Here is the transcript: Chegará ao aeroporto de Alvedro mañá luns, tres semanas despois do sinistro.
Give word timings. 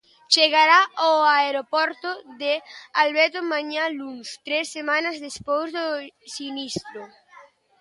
Chegará 0.35 0.81
ao 1.03 1.15
aeroporto 1.39 2.09
de 2.41 2.53
Alvedro 3.03 3.41
mañá 3.53 3.83
luns, 3.97 4.27
tres 4.45 4.65
semanas 4.77 5.15
despois 5.27 5.67
do 5.75 5.85
sinistro. 6.35 7.01